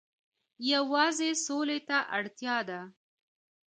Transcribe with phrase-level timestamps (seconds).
[0.73, 2.81] یوازې سولې ته اړتیا ده.